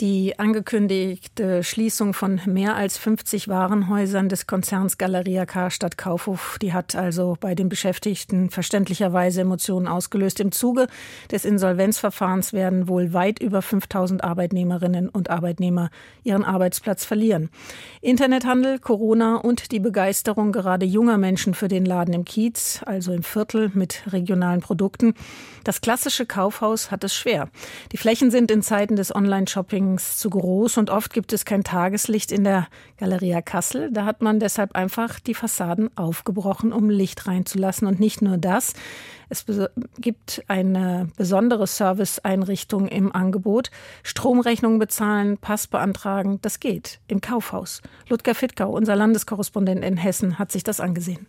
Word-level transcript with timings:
Die 0.00 0.38
angekündigte 0.38 1.62
Schließung 1.62 2.14
von 2.14 2.40
mehr 2.46 2.74
als 2.74 2.96
50 2.96 3.48
Warenhäusern 3.48 4.30
des 4.30 4.46
Konzerns 4.46 4.96
Galeria 4.96 5.44
Karstadt 5.44 5.98
Kaufhof, 5.98 6.56
die 6.62 6.72
hat 6.72 6.94
also 6.94 7.36
bei 7.38 7.54
den 7.54 7.68
Beschäftigten 7.68 8.48
verständlicherweise 8.48 9.42
Emotionen 9.42 9.86
ausgelöst. 9.86 10.40
Im 10.40 10.52
Zuge 10.52 10.86
des 11.30 11.44
Insolvenzverfahrens 11.44 12.54
werden 12.54 12.88
wohl 12.88 13.12
weit 13.12 13.40
über 13.40 13.60
5000 13.60 14.24
Arbeitnehmerinnen 14.24 15.10
und 15.10 15.28
Arbeitnehmer 15.28 15.90
ihren 16.24 16.44
Arbeitsplatz 16.44 17.04
verlieren. 17.04 17.50
Internethandel, 18.00 18.78
Corona 18.78 19.36
und 19.36 19.70
die 19.70 19.80
Begeisterung 19.80 20.50
gerade 20.50 20.86
junger 20.86 21.18
Menschen 21.18 21.52
für 21.52 21.68
den 21.68 21.84
Laden 21.84 22.14
im 22.14 22.24
Kiez, 22.24 22.80
also 22.86 23.12
im 23.12 23.22
Viertel 23.22 23.70
mit 23.74 24.02
regionalen 24.10 24.62
Produkten. 24.62 25.12
Das 25.62 25.82
klassische 25.82 26.24
Kaufhaus 26.24 26.90
hat 26.90 27.04
es 27.04 27.14
schwer. 27.14 27.50
Die 27.92 27.98
Flächen 27.98 28.30
sind 28.30 28.50
in 28.50 28.62
Zeiten 28.62 28.96
des 28.96 29.14
Online-Shopping 29.14 29.89
übrigens 29.90 30.18
zu 30.18 30.30
groß 30.30 30.78
und 30.78 30.90
oft 30.90 31.12
gibt 31.12 31.32
es 31.32 31.44
kein 31.44 31.64
Tageslicht 31.64 32.30
in 32.30 32.44
der 32.44 32.68
Galeria 32.96 33.42
Kassel. 33.42 33.90
Da 33.92 34.04
hat 34.04 34.22
man 34.22 34.38
deshalb 34.38 34.76
einfach 34.76 35.18
die 35.18 35.34
Fassaden 35.34 35.90
aufgebrochen, 35.96 36.72
um 36.72 36.90
Licht 36.90 37.26
reinzulassen. 37.26 37.88
Und 37.88 37.98
nicht 37.98 38.22
nur 38.22 38.38
das. 38.38 38.74
Es 39.28 39.44
gibt 39.98 40.44
eine 40.48 41.08
besondere 41.16 41.66
Serviceeinrichtung 41.66 42.86
im 42.88 43.12
Angebot. 43.14 43.70
Stromrechnungen 44.02 44.78
bezahlen, 44.78 45.38
Pass 45.38 45.66
beantragen, 45.66 46.38
das 46.42 46.60
geht 46.60 47.00
im 47.08 47.20
Kaufhaus. 47.20 47.80
Ludger 48.08 48.34
Fittgau, 48.34 48.70
unser 48.70 48.96
Landeskorrespondent 48.96 49.84
in 49.84 49.96
Hessen, 49.96 50.38
hat 50.38 50.52
sich 50.52 50.62
das 50.62 50.80
angesehen. 50.80 51.26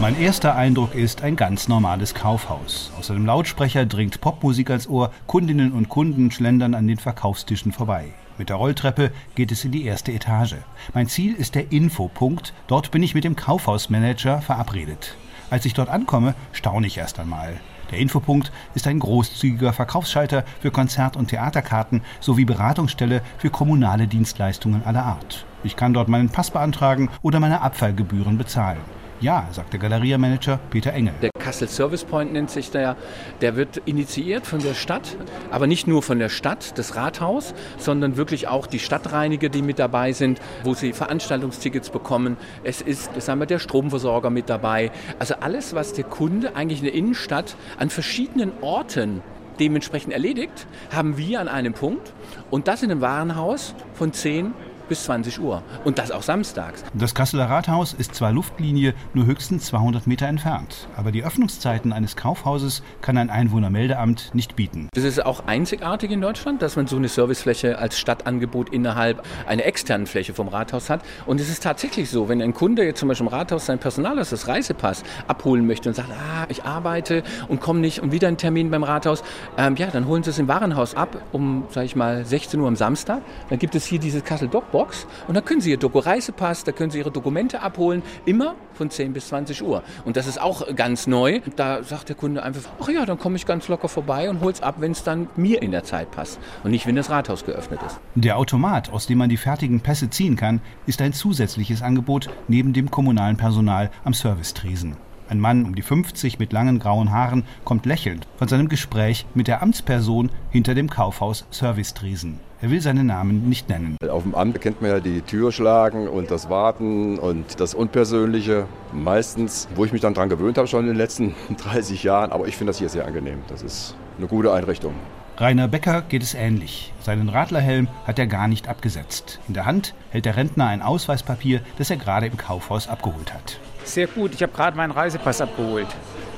Mein 0.00 0.18
erster 0.18 0.56
Eindruck 0.56 0.94
ist 0.94 1.22
ein 1.22 1.36
ganz 1.36 1.68
normales 1.68 2.14
Kaufhaus. 2.14 2.90
Aus 2.98 3.10
einem 3.10 3.26
Lautsprecher 3.26 3.84
dringt 3.84 4.22
Popmusik 4.22 4.70
als 4.70 4.88
Ohr, 4.88 5.12
Kundinnen 5.26 5.72
und 5.72 5.90
Kunden 5.90 6.30
schlendern 6.30 6.72
an 6.72 6.88
den 6.88 6.96
Verkaufstischen 6.96 7.70
vorbei. 7.70 8.06
Mit 8.38 8.48
der 8.48 8.56
Rolltreppe 8.56 9.12
geht 9.34 9.52
es 9.52 9.62
in 9.62 9.72
die 9.72 9.84
erste 9.84 10.12
Etage. 10.12 10.56
Mein 10.94 11.06
Ziel 11.06 11.34
ist 11.34 11.54
der 11.54 11.70
Infopunkt. 11.70 12.54
Dort 12.66 12.92
bin 12.92 13.02
ich 13.02 13.14
mit 13.14 13.24
dem 13.24 13.36
Kaufhausmanager 13.36 14.40
verabredet. 14.40 15.16
Als 15.50 15.66
ich 15.66 15.74
dort 15.74 15.90
ankomme, 15.90 16.34
staune 16.52 16.86
ich 16.86 16.96
erst 16.96 17.20
einmal. 17.20 17.60
Der 17.90 17.98
Infopunkt 17.98 18.52
ist 18.74 18.86
ein 18.86 19.00
großzügiger 19.00 19.74
Verkaufsschalter 19.74 20.44
für 20.60 20.70
Konzert- 20.70 21.18
und 21.18 21.28
Theaterkarten 21.28 22.00
sowie 22.20 22.46
Beratungsstelle 22.46 23.20
für 23.36 23.50
kommunale 23.50 24.06
Dienstleistungen 24.06 24.82
aller 24.82 25.04
Art. 25.04 25.44
Ich 25.62 25.76
kann 25.76 25.92
dort 25.92 26.08
meinen 26.08 26.30
Pass 26.30 26.50
beantragen 26.50 27.10
oder 27.20 27.38
meine 27.38 27.60
Abfallgebühren 27.60 28.38
bezahlen. 28.38 28.80
Ja, 29.22 29.46
sagt 29.52 29.74
der 29.74 29.80
Galeriemanager 29.80 30.58
Peter 30.70 30.94
Engel. 30.94 31.12
Der 31.20 31.28
Kassel 31.38 31.68
Service 31.68 32.04
Point 32.04 32.32
nennt 32.32 32.48
sich 32.48 32.70
der. 32.70 32.96
Der 33.42 33.54
wird 33.54 33.76
initiiert 33.84 34.46
von 34.46 34.60
der 34.60 34.72
Stadt, 34.72 35.14
aber 35.50 35.66
nicht 35.66 35.86
nur 35.86 36.02
von 36.02 36.18
der 36.18 36.30
Stadt, 36.30 36.78
das 36.78 36.96
Rathaus, 36.96 37.52
sondern 37.76 38.16
wirklich 38.16 38.48
auch 38.48 38.66
die 38.66 38.78
Stadtreiniger, 38.78 39.50
die 39.50 39.60
mit 39.60 39.78
dabei 39.78 40.12
sind, 40.12 40.40
wo 40.64 40.72
sie 40.72 40.94
Veranstaltungstickets 40.94 41.90
bekommen. 41.90 42.38
Es 42.64 42.80
ist, 42.80 43.20
sagen 43.20 43.40
wir, 43.40 43.46
der 43.46 43.58
Stromversorger 43.58 44.30
mit 44.30 44.48
dabei. 44.48 44.90
Also 45.18 45.34
alles, 45.34 45.74
was 45.74 45.92
der 45.92 46.04
Kunde 46.04 46.56
eigentlich 46.56 46.78
in 46.78 46.86
der 46.86 46.94
Innenstadt 46.94 47.56
an 47.78 47.90
verschiedenen 47.90 48.52
Orten 48.62 49.20
dementsprechend 49.58 50.14
erledigt, 50.14 50.66
haben 50.90 51.18
wir 51.18 51.40
an 51.40 51.48
einem 51.48 51.74
Punkt. 51.74 52.14
Und 52.50 52.68
das 52.68 52.82
in 52.82 52.90
einem 52.90 53.02
Warenhaus 53.02 53.74
von 53.92 54.14
10 54.14 54.54
bis 54.90 55.04
20 55.04 55.40
Uhr. 55.40 55.62
Und 55.84 55.98
das 55.98 56.10
auch 56.10 56.22
samstags. 56.22 56.84
Das 56.92 57.14
Kasseler 57.14 57.48
Rathaus 57.48 57.94
ist 57.94 58.14
zwar 58.14 58.32
Luftlinie 58.32 58.92
nur 59.14 59.24
höchstens 59.24 59.66
200 59.66 60.06
Meter 60.06 60.26
entfernt, 60.26 60.88
aber 60.96 61.12
die 61.12 61.22
Öffnungszeiten 61.22 61.92
eines 61.92 62.16
Kaufhauses 62.16 62.82
kann 63.00 63.16
ein 63.16 63.30
Einwohnermeldeamt 63.30 64.34
nicht 64.34 64.56
bieten. 64.56 64.88
Das 64.92 65.04
ist 65.04 65.24
auch 65.24 65.46
einzigartig 65.46 66.10
in 66.10 66.20
Deutschland, 66.20 66.60
dass 66.60 66.74
man 66.74 66.88
so 66.88 66.96
eine 66.96 67.08
Servicefläche 67.08 67.78
als 67.78 67.98
Stadtangebot 67.98 68.70
innerhalb 68.70 69.24
einer 69.46 69.64
externen 69.64 70.08
Fläche 70.08 70.34
vom 70.34 70.48
Rathaus 70.48 70.90
hat. 70.90 71.02
Und 71.24 71.40
es 71.40 71.48
ist 71.48 71.62
tatsächlich 71.62 72.10
so, 72.10 72.28
wenn 72.28 72.42
ein 72.42 72.52
Kunde 72.52 72.84
jetzt 72.84 72.98
zum 72.98 73.08
Beispiel 73.08 73.28
im 73.28 73.32
Rathaus 73.32 73.66
sein 73.66 73.78
Personal 73.78 74.18
aus 74.18 74.30
das 74.30 74.48
Reisepass 74.48 75.04
abholen 75.28 75.68
möchte 75.68 75.88
und 75.88 75.94
sagt, 75.94 76.10
ah, 76.10 76.46
ich 76.48 76.64
arbeite 76.64 77.22
und 77.46 77.60
komme 77.60 77.78
nicht 77.78 78.00
und 78.00 78.10
wieder 78.10 78.26
einen 78.26 78.38
Termin 78.38 78.70
beim 78.70 78.82
Rathaus, 78.82 79.22
ähm, 79.56 79.76
ja, 79.76 79.86
dann 79.86 80.08
holen 80.08 80.24
Sie 80.24 80.30
es 80.30 80.38
im 80.40 80.48
Warenhaus 80.48 80.96
ab 80.96 81.22
um, 81.30 81.66
sage 81.70 81.86
ich 81.86 81.94
mal, 81.94 82.24
16 82.24 82.58
Uhr 82.58 82.66
am 82.66 82.74
Samstag. 82.74 83.22
Dann 83.50 83.60
gibt 83.60 83.76
es 83.76 83.84
hier 83.86 84.00
diese 84.00 84.20
Kassel 84.20 84.48
Dockbox 84.48 84.79
Box 84.80 85.06
und 85.28 85.34
da 85.34 85.42
können 85.42 85.60
Sie 85.60 85.70
Ihr 85.70 85.76
Doku-Reisepass, 85.76 86.64
da 86.64 86.72
können 86.72 86.90
Sie 86.90 86.98
Ihre 86.98 87.10
Dokumente 87.10 87.60
abholen, 87.60 88.02
immer 88.24 88.54
von 88.72 88.88
10 88.88 89.12
bis 89.12 89.28
20 89.28 89.62
Uhr. 89.62 89.82
Und 90.06 90.16
das 90.16 90.26
ist 90.26 90.40
auch 90.40 90.74
ganz 90.74 91.06
neu. 91.06 91.40
Da 91.56 91.82
sagt 91.82 92.08
der 92.08 92.16
Kunde 92.16 92.42
einfach, 92.42 92.62
ach 92.80 92.88
ja, 92.88 93.04
dann 93.04 93.18
komme 93.18 93.36
ich 93.36 93.44
ganz 93.44 93.68
locker 93.68 93.88
vorbei 93.88 94.30
und 94.30 94.40
hole 94.40 94.52
es 94.52 94.62
ab, 94.62 94.76
wenn 94.78 94.92
es 94.92 95.04
dann 95.04 95.28
mir 95.36 95.60
in 95.60 95.70
der 95.70 95.84
Zeit 95.84 96.10
passt 96.10 96.38
und 96.64 96.70
nicht, 96.70 96.86
wenn 96.86 96.96
das 96.96 97.10
Rathaus 97.10 97.44
geöffnet 97.44 97.80
ist. 97.86 98.00
Der 98.14 98.38
Automat, 98.38 98.90
aus 98.90 99.06
dem 99.06 99.18
man 99.18 99.28
die 99.28 99.36
fertigen 99.36 99.80
Pässe 99.80 100.08
ziehen 100.08 100.36
kann, 100.36 100.62
ist 100.86 101.02
ein 101.02 101.12
zusätzliches 101.12 101.82
Angebot 101.82 102.30
neben 102.48 102.72
dem 102.72 102.90
kommunalen 102.90 103.36
Personal 103.36 103.90
am 104.04 104.14
Servicetresen. 104.14 104.96
Ein 105.30 105.38
Mann 105.38 105.64
um 105.64 105.76
die 105.76 105.82
50 105.82 106.40
mit 106.40 106.52
langen 106.52 106.80
grauen 106.80 107.12
Haaren 107.12 107.44
kommt 107.62 107.86
lächelnd 107.86 108.26
von 108.36 108.48
seinem 108.48 108.68
Gespräch 108.68 109.26
mit 109.32 109.46
der 109.46 109.62
Amtsperson 109.62 110.28
hinter 110.50 110.74
dem 110.74 110.90
Kaufhaus 110.90 111.46
Servicetresen. 111.52 112.40
Er 112.60 112.72
will 112.72 112.80
seinen 112.80 113.06
Namen 113.06 113.48
nicht 113.48 113.68
nennen. 113.68 113.96
Auf 114.10 114.24
dem 114.24 114.34
Amt 114.34 114.60
kennt 114.60 114.82
man 114.82 114.90
ja 114.90 114.98
die 114.98 115.22
Tür 115.22 115.52
schlagen 115.52 116.08
und 116.08 116.32
das 116.32 116.50
Warten 116.50 117.16
und 117.20 117.60
das 117.60 117.74
Unpersönliche. 117.74 118.66
Meistens, 118.92 119.68
wo 119.76 119.84
ich 119.84 119.92
mich 119.92 120.00
dann 120.00 120.14
daran 120.14 120.30
gewöhnt 120.30 120.58
habe, 120.58 120.66
schon 120.66 120.80
in 120.80 120.88
den 120.88 120.96
letzten 120.96 121.36
30 121.58 122.02
Jahren. 122.02 122.32
Aber 122.32 122.48
ich 122.48 122.56
finde 122.56 122.70
das 122.70 122.78
hier 122.78 122.88
sehr 122.88 123.06
angenehm. 123.06 123.38
Das 123.46 123.62
ist 123.62 123.94
eine 124.18 124.26
gute 124.26 124.52
Einrichtung. 124.52 124.94
Rainer 125.40 125.68
Becker 125.68 126.02
geht 126.02 126.22
es 126.22 126.34
ähnlich. 126.34 126.92
Seinen 127.00 127.30
Radlerhelm 127.30 127.88
hat 128.06 128.18
er 128.18 128.26
gar 128.26 128.46
nicht 128.46 128.68
abgesetzt. 128.68 129.40
In 129.48 129.54
der 129.54 129.64
Hand 129.64 129.94
hält 130.10 130.26
der 130.26 130.36
Rentner 130.36 130.66
ein 130.66 130.82
Ausweispapier, 130.82 131.62
das 131.78 131.88
er 131.88 131.96
gerade 131.96 132.26
im 132.26 132.36
Kaufhaus 132.36 132.88
abgeholt 132.88 133.32
hat. 133.32 133.58
Sehr 133.84 134.06
gut, 134.06 134.34
ich 134.34 134.42
habe 134.42 134.52
gerade 134.52 134.76
meinen 134.76 134.90
Reisepass 134.90 135.40
abgeholt. 135.40 135.86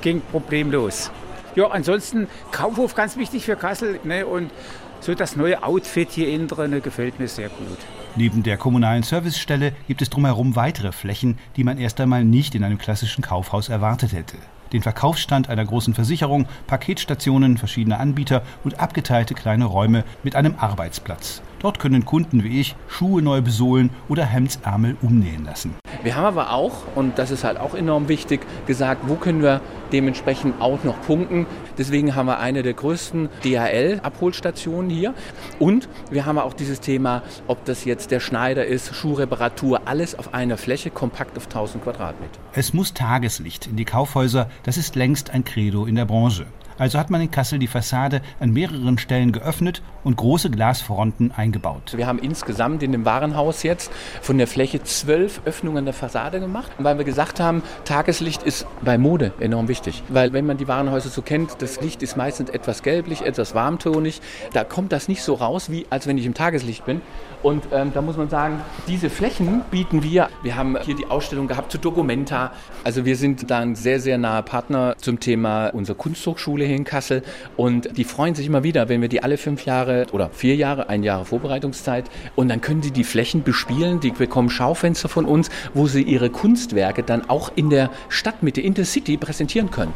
Ging 0.02 0.20
problemlos. 0.30 1.10
Ja, 1.56 1.66
ansonsten 1.66 2.28
Kaufhof 2.52 2.94
ganz 2.94 3.16
wichtig 3.16 3.44
für 3.44 3.56
Kassel. 3.56 3.98
Ne? 4.04 4.24
Und 4.24 4.52
so 5.00 5.16
das 5.16 5.34
neue 5.34 5.64
Outfit 5.64 6.12
hier 6.12 6.28
innen 6.28 6.46
drin 6.46 6.80
gefällt 6.80 7.18
mir 7.18 7.26
sehr 7.26 7.48
gut. 7.48 7.78
Neben 8.14 8.44
der 8.44 8.56
kommunalen 8.56 9.02
Servicestelle 9.02 9.72
gibt 9.88 10.00
es 10.00 10.10
drumherum 10.10 10.54
weitere 10.54 10.92
Flächen, 10.92 11.38
die 11.56 11.64
man 11.64 11.76
erst 11.76 12.00
einmal 12.00 12.24
nicht 12.24 12.54
in 12.54 12.62
einem 12.62 12.78
klassischen 12.78 13.22
Kaufhaus 13.22 13.68
erwartet 13.68 14.12
hätte. 14.12 14.36
Den 14.72 14.82
Verkaufsstand 14.82 15.48
einer 15.48 15.64
großen 15.64 15.94
Versicherung, 15.94 16.46
Paketstationen 16.66 17.58
verschiedener 17.58 18.00
Anbieter 18.00 18.42
und 18.64 18.80
abgeteilte 18.80 19.34
kleine 19.34 19.66
Räume 19.66 20.04
mit 20.22 20.34
einem 20.34 20.54
Arbeitsplatz. 20.58 21.42
Dort 21.62 21.78
können 21.78 22.04
Kunden 22.04 22.42
wie 22.42 22.60
ich 22.60 22.74
Schuhe 22.88 23.22
neu 23.22 23.40
besohlen 23.40 23.90
oder 24.08 24.24
Hemdsärmel 24.24 24.96
umnähen 25.00 25.44
lassen. 25.44 25.76
Wir 26.02 26.16
haben 26.16 26.24
aber 26.24 26.50
auch, 26.50 26.72
und 26.96 27.18
das 27.18 27.30
ist 27.30 27.44
halt 27.44 27.56
auch 27.56 27.74
enorm 27.74 28.08
wichtig, 28.08 28.40
gesagt, 28.66 29.02
wo 29.06 29.14
können 29.14 29.42
wir 29.42 29.60
dementsprechend 29.92 30.60
auch 30.60 30.82
noch 30.82 31.00
punkten. 31.02 31.46
Deswegen 31.78 32.16
haben 32.16 32.26
wir 32.26 32.40
eine 32.40 32.64
der 32.64 32.72
größten 32.72 33.28
DHL-Abholstationen 33.44 34.90
hier. 34.90 35.14
Und 35.60 35.88
wir 36.10 36.26
haben 36.26 36.38
auch 36.38 36.54
dieses 36.54 36.80
Thema, 36.80 37.22
ob 37.46 37.64
das 37.64 37.84
jetzt 37.84 38.10
der 38.10 38.18
Schneider 38.18 38.66
ist, 38.66 38.92
Schuhreparatur, 38.96 39.82
alles 39.84 40.18
auf 40.18 40.34
einer 40.34 40.56
Fläche, 40.56 40.90
kompakt 40.90 41.36
auf 41.36 41.44
1000 41.44 41.84
Quadratmeter. 41.84 42.40
Es 42.54 42.74
muss 42.74 42.92
Tageslicht 42.92 43.68
in 43.68 43.76
die 43.76 43.84
Kaufhäuser, 43.84 44.48
das 44.64 44.76
ist 44.76 44.96
längst 44.96 45.30
ein 45.30 45.44
Credo 45.44 45.86
in 45.86 45.94
der 45.94 46.06
Branche. 46.06 46.46
Also 46.78 46.98
hat 46.98 47.10
man 47.10 47.20
in 47.20 47.30
Kassel 47.30 47.58
die 47.58 47.66
Fassade 47.66 48.22
an 48.40 48.52
mehreren 48.52 48.98
Stellen 48.98 49.32
geöffnet 49.32 49.82
und 50.04 50.16
große 50.16 50.50
Glasfronten 50.50 51.32
eingebaut. 51.32 51.94
Wir 51.96 52.06
haben 52.06 52.18
insgesamt 52.18 52.82
in 52.82 52.92
dem 52.92 53.04
Warenhaus 53.04 53.62
jetzt 53.62 53.90
von 54.20 54.38
der 54.38 54.46
Fläche 54.46 54.82
zwölf 54.82 55.40
Öffnungen 55.44 55.84
der 55.84 55.94
Fassade 55.94 56.40
gemacht, 56.40 56.72
weil 56.78 56.98
wir 56.98 57.04
gesagt 57.04 57.40
haben, 57.40 57.62
Tageslicht 57.84 58.42
ist 58.42 58.66
bei 58.82 58.98
Mode 58.98 59.32
enorm 59.40 59.68
wichtig. 59.68 60.02
Weil 60.08 60.32
wenn 60.32 60.46
man 60.46 60.56
die 60.56 60.68
Warenhäuser 60.68 61.08
so 61.08 61.22
kennt, 61.22 61.60
das 61.60 61.80
Licht 61.80 62.02
ist 62.02 62.16
meistens 62.16 62.50
etwas 62.50 62.82
gelblich, 62.82 63.22
etwas 63.22 63.54
warmtonig. 63.54 64.20
Da 64.52 64.64
kommt 64.64 64.92
das 64.92 65.08
nicht 65.08 65.22
so 65.22 65.34
raus, 65.34 65.70
wie 65.70 65.86
als 65.90 66.06
wenn 66.06 66.18
ich 66.18 66.26
im 66.26 66.34
Tageslicht 66.34 66.84
bin. 66.84 67.00
Und 67.42 67.64
ähm, 67.72 67.90
da 67.92 68.02
muss 68.02 68.16
man 68.16 68.28
sagen, 68.28 68.60
diese 68.86 69.10
Flächen 69.10 69.62
bieten 69.70 70.02
wir. 70.02 70.28
Wir 70.42 70.56
haben 70.56 70.78
hier 70.82 70.94
die 70.94 71.06
Ausstellung 71.06 71.48
gehabt 71.48 71.72
zu 71.72 71.78
Documenta. 71.78 72.52
Also 72.84 73.04
wir 73.04 73.16
sind 73.16 73.50
da 73.50 73.58
ein 73.58 73.74
sehr, 73.74 73.98
sehr 73.98 74.16
naher 74.16 74.42
Partner 74.42 74.94
zum 74.98 75.18
Thema 75.18 75.68
unserer 75.68 75.96
Kunsthochschule 75.96 76.61
hier 76.66 76.76
in 76.76 76.84
Kassel. 76.84 77.22
Und 77.56 77.96
die 77.96 78.04
freuen 78.04 78.34
sich 78.34 78.46
immer 78.46 78.62
wieder, 78.62 78.88
wenn 78.88 79.00
wir 79.00 79.08
die 79.08 79.22
alle 79.22 79.36
fünf 79.36 79.64
Jahre 79.64 80.06
oder 80.12 80.30
vier 80.30 80.56
Jahre, 80.56 80.88
ein 80.88 81.02
Jahr 81.02 81.24
Vorbereitungszeit. 81.24 82.10
Und 82.36 82.48
dann 82.48 82.60
können 82.60 82.82
sie 82.82 82.90
die 82.90 83.04
Flächen 83.04 83.42
bespielen. 83.42 84.00
Die 84.00 84.10
bekommen 84.10 84.50
Schaufenster 84.50 85.08
von 85.08 85.24
uns, 85.24 85.50
wo 85.74 85.86
sie 85.86 86.02
ihre 86.02 86.30
Kunstwerke 86.30 87.02
dann 87.02 87.28
auch 87.28 87.52
in 87.54 87.70
der 87.70 87.90
Stadtmitte, 88.08 88.60
in 88.60 88.74
der 88.74 88.84
City 88.84 89.16
präsentieren 89.16 89.70
können. 89.70 89.94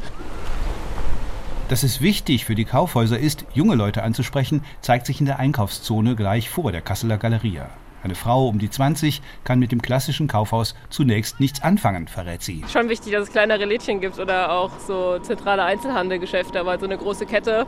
Dass 1.68 1.82
es 1.82 2.00
wichtig 2.00 2.44
für 2.44 2.54
die 2.54 2.64
Kaufhäuser 2.64 3.18
ist, 3.18 3.44
junge 3.52 3.74
Leute 3.74 4.04
anzusprechen, 4.04 4.62
zeigt 4.82 5.06
sich 5.06 5.18
in 5.18 5.26
der 5.26 5.40
Einkaufszone 5.40 6.14
gleich 6.14 6.48
vor 6.48 6.70
der 6.70 6.80
Kasseler 6.80 7.18
Galeria. 7.18 7.68
Eine 8.02 8.14
Frau 8.14 8.48
um 8.48 8.58
die 8.58 8.70
20 8.70 9.22
kann 9.44 9.58
mit 9.58 9.72
dem 9.72 9.82
klassischen 9.82 10.28
Kaufhaus 10.28 10.74
zunächst 10.90 11.40
nichts 11.40 11.62
anfangen, 11.62 12.08
verrät 12.08 12.42
sie. 12.42 12.64
Schon 12.72 12.88
wichtig, 12.88 13.12
dass 13.12 13.24
es 13.24 13.32
kleinere 13.32 13.64
Lädchen 13.64 14.00
gibt 14.00 14.18
oder 14.18 14.52
auch 14.52 14.70
so 14.78 15.18
zentrale 15.18 15.64
Einzelhandelgeschäfte, 15.64 16.60
aber 16.60 16.78
so 16.78 16.86
eine 16.86 16.98
große 16.98 17.26
Kette, 17.26 17.66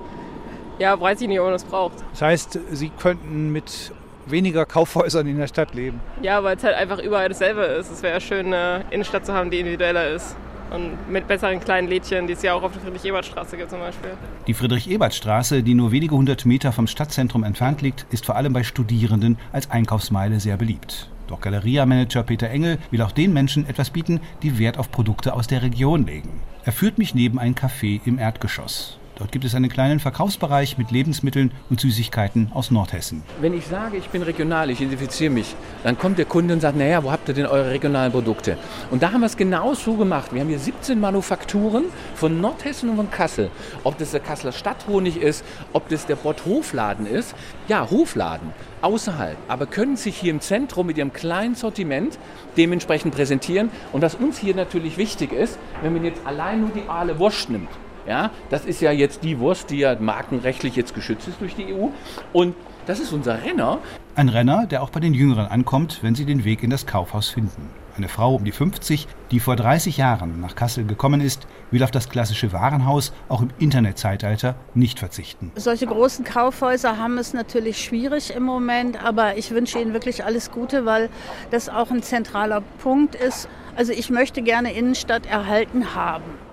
ja, 0.79 1.01
weiß 1.01 1.21
ich 1.21 1.29
nicht, 1.29 1.41
ob 1.41 1.47
man 1.47 1.53
das 1.55 1.65
braucht. 1.65 1.95
Das 2.13 2.23
heißt, 2.23 2.59
Sie 2.71 2.91
könnten 2.91 3.51
mit 3.51 3.93
weniger 4.31 4.67
Kaufhäusern 4.67 5.27
in 5.27 5.39
der 5.39 5.47
Stadt 5.47 5.75
leben? 5.75 6.01
Ja, 6.23 6.43
weil 6.45 6.57
es 6.57 6.65
halt 6.65 6.77
einfach 6.77 6.99
überall 6.99 7.29
dasselbe 7.29 7.63
ist. 7.63 7.91
Es 7.91 8.03
wäre 8.03 8.21
schön, 8.21 8.47
eine 8.47 8.85
Innenstadt 8.91 9.27
zu 9.27 9.33
haben, 9.33 9.51
die 9.51 9.59
individueller 9.59 10.09
ist. 10.09 10.37
Und 10.71 11.11
mit 11.11 11.27
besseren 11.27 11.61
kleinen 11.61 11.89
Lädchen, 11.89 12.27
die 12.27 12.35
es 12.35 12.43
ja 12.43 12.55
auch 12.55 12.63
auf 12.63 12.73
der 12.73 12.83
Friedrich-Ebert-Straße 12.83 13.57
gibt 13.57 13.71
zum 13.71 13.81
Beispiel. 13.81 14.11
Die 14.47 14.55
Friedrich-Ebert-Straße, 14.55 15.63
die 15.63 15.75
nur 15.75 15.93
wenige 15.93 16.15
hundert 16.15 16.45
Meter 16.45 16.73
vom 16.73 16.87
Stadtzentrum 16.87 17.43
entfernt 17.45 17.81
liegt, 17.81 18.07
ist 18.11 18.27
vor 18.27 18.37
allem 18.37 18.53
bei 18.53 18.63
Studierenden 18.63 19.39
als 19.53 19.71
Einkaufsmeile 19.71 20.41
sehr 20.41 20.57
beliebt. 20.57 21.09
Doch 21.27 21.41
Galeria-Manager 21.41 22.23
Peter 22.23 22.49
Engel 22.51 22.79
will 22.91 23.03
auch 23.03 23.13
den 23.13 23.33
Menschen 23.33 23.69
etwas 23.69 23.91
bieten, 23.91 24.21
die 24.43 24.59
Wert 24.59 24.79
auf 24.79 24.91
Produkte 24.91 25.35
aus 25.35 25.47
der 25.47 25.63
Region 25.63 26.07
legen. 26.07 26.41
Er 26.65 26.73
führt 26.73 26.99
mich 26.99 27.15
neben 27.15 27.39
ein 27.39 27.55
Café 27.55 28.01
im 28.05 28.19
Erdgeschoss. 28.19 28.99
Dort 29.19 29.33
gibt 29.33 29.45
es 29.45 29.57
einen 29.57 29.69
kleinen 29.69 29.99
Verkaufsbereich 29.99 30.79
mit 30.79 30.93
Lebensmitteln 30.93 31.51
und 31.71 31.81
Süßigkeiten 31.81 32.53
aus 32.55 32.71
Nordhessen. 32.71 33.25
Wenn 33.41 33.53
ich 33.53 33.67
sage, 33.67 33.97
ich 33.97 34.11
bin 34.11 34.23
regional, 34.23 34.71
ich 34.71 34.81
identifiziere 34.81 35.33
mich, 35.33 35.57
dann 35.83 35.99
kommt 35.99 36.19
der 36.19 36.25
Kunde 36.25 36.55
und 36.55 36.61
sagt, 36.61 36.79
naja, 36.79 37.03
wo 37.03 37.11
habt 37.11 37.27
ihr 37.27 37.35
denn 37.35 37.47
eure 37.47 37.71
regionalen 37.71 38.13
Produkte? 38.13 38.57
Und 38.93 39.03
da 39.03 39.11
haben 39.11 39.23
wir 39.23 39.27
es 39.27 39.37
genau 39.37 39.75
so 39.75 39.95
gemacht. 39.95 40.33
Wir 40.33 40.41
haben 40.41 40.49
hier 40.49 40.61
17 40.61 41.01
Manufakturen 41.01 41.87
von 42.15 42.41
Nordhessen 42.41 42.91
und 42.91 42.97
von 42.97 43.11
Kassel. 43.11 43.51
Ob 43.83 43.99
das 43.99 44.13
der 44.13 44.21
Kasseler 44.21 44.53
Stadthonig 44.53 45.17
ist, 45.21 45.45
ob 45.73 45.89
das 45.89 46.07
der 46.07 46.15
Bott 46.15 46.45
Hofladen 46.47 47.05
ist. 47.05 47.35
Ja, 47.67 47.91
Hofladen 47.91 48.53
außerhalb, 48.83 49.37
aber 49.49 49.67
können 49.67 49.97
sich 49.97 50.17
hier 50.17 50.31
im 50.31 50.41
Zentrum 50.41 50.87
mit 50.87 50.97
ihrem 50.97 51.13
kleinen 51.13 51.57
Sortiment 51.57 52.17
dementsprechend 52.57 53.17
präsentieren. 53.17 53.71
Und 53.93 54.03
was 54.03 54.15
uns 54.15 54.39
hier 54.39 54.55
natürlich 54.55 54.97
wichtig 54.97 55.33
ist, 55.33 55.59
wenn 55.83 55.93
man 55.93 56.05
jetzt 56.05 56.25
allein 56.25 56.61
nur 56.61 56.71
die 56.71 56.89
Aale 56.89 57.19
Wurst 57.19 57.51
nimmt, 57.51 57.69
ja, 58.09 58.31
das 58.51 58.65
ist 58.65 58.81
ja 58.81 58.91
jetzt 58.91 59.23
die 59.23 59.39
Wurst, 59.39 59.71
die 59.71 59.79
ja 59.79 59.95
markenrechtlich 60.01 60.75
jetzt 60.75 60.95
geschützt 60.95 61.29
ist 61.29 61.41
durch 61.41 61.55
die 61.55 61.75
EU. 61.75 61.89
Und 62.33 62.55
das 62.87 63.01
ist 63.01 63.13
unser 63.13 63.43
Renner. 63.45 63.79
Ein 64.15 64.31
Renner, 64.31 64.67
der 64.67 64.83
auch 64.83 64.91
bei 64.91 64.99
den 64.99 65.13
Jüngeren 65.13 65.47
ankommt, 65.47 65.99
wenn 66.03 66.15
sie 66.15 66.25
den 66.25 66.45
Weg 66.45 66.63
in 66.63 66.71
das 66.71 66.87
Kaufhaus 66.87 67.29
finden. 67.29 67.69
Eine 67.99 68.09
Frau 68.09 68.35
um 68.37 68.45
die 68.45 68.53
50, 68.53 69.07
die 69.31 69.41
vor 69.41 69.57
30 69.57 69.97
Jahren 69.99 70.41
nach 70.41 70.55
Kassel 70.55 70.85
gekommen 70.85 71.21
ist, 71.21 71.47
will 71.71 71.83
auf 71.83 71.91
das 71.91 72.09
klassische 72.09 72.53
Warenhaus 72.53 73.13
auch 73.29 73.43
im 73.43 73.51
Internetzeitalter 73.59 74.55
nicht 74.75 75.01
verzichten. 75.01 75.53
Solche 75.57 75.87
großen 75.87 76.25
Kaufhäuser 76.25 76.97
haben 76.97 77.19
es 77.19 77.35
natürlich 77.35 77.85
schwierig 77.85 78.35
im 78.35 78.45
Moment, 78.45 79.05
aber 79.05 79.37
ich 79.37 79.51
wünsche 79.51 79.81
Ihnen 79.81 79.93
wirklich 79.93 80.25
alles 80.25 80.51
Gute, 80.51 80.87
weil 80.87 81.11
das 81.51 81.69
auch 81.69 81.91
ein 81.91 82.03
zentraler 82.03 82.63
Punkt 82.79 83.17
ist. 83.17 83.49
Also 83.77 83.93
ich 83.93 84.11
möchte 84.11 84.43
gerne 84.43 84.73
Innenstadt 84.73 85.27
erhalten 85.27 85.95
haben 85.95 86.48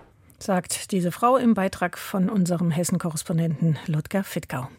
sagt 0.45 0.91
diese 0.91 1.11
Frau 1.11 1.37
im 1.37 1.55
Beitrag 1.55 1.97
von 1.97 2.29
unserem 2.29 2.71
Hessen-Korrespondenten 2.71 3.77
Ludger 3.87 4.23
Fittgau. 4.23 4.69